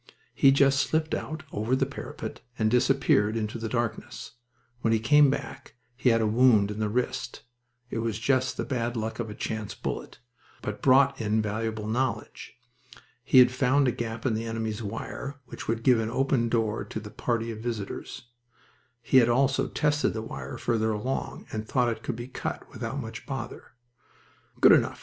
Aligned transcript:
He 0.33 0.51
just 0.51 0.79
slipped 0.79 1.13
out 1.13 1.43
over 1.51 1.75
the 1.75 1.85
parapet 1.85 2.41
and 2.57 2.71
disappeared 2.71 3.37
into 3.37 3.59
the 3.59 3.69
darkness. 3.69 4.31
When 4.79 4.93
he 4.93 4.99
came 4.99 5.29
back 5.29 5.75
he 5.95 6.09
had 6.09 6.21
a 6.21 6.25
wound 6.25 6.71
in 6.71 6.79
the 6.79 6.89
wrist 6.89 7.43
it 7.91 7.99
was 7.99 8.17
just 8.17 8.57
the 8.57 8.65
bad 8.65 8.97
luck 8.97 9.19
of 9.19 9.29
a 9.29 9.35
chance 9.35 9.75
bullet 9.75 10.17
but 10.63 10.81
brought 10.81 11.21
in 11.21 11.39
valuable 11.39 11.85
knowledge. 11.85 12.55
He 13.23 13.37
had 13.37 13.51
found 13.51 13.87
a 13.87 13.91
gap 13.91 14.25
in 14.25 14.33
the 14.33 14.45
enemy's 14.47 14.81
wire 14.81 15.39
which 15.45 15.67
would 15.67 15.83
give 15.83 15.99
an 15.99 16.09
open 16.09 16.49
door 16.49 16.83
to 16.83 16.99
the 16.99 17.11
party 17.11 17.51
of 17.51 17.59
visitors. 17.59 18.23
He 19.03 19.17
had 19.17 19.29
also 19.29 19.67
tested 19.67 20.13
the 20.13 20.23
wire 20.23 20.57
farther 20.57 20.91
along, 20.91 21.45
and 21.51 21.67
thought 21.67 21.89
it 21.89 22.01
could 22.01 22.15
be 22.15 22.27
cut 22.27 22.67
without 22.71 22.99
much 22.99 23.27
bother. 23.27 23.73
"Good 24.61 24.71
enough!" 24.71 24.99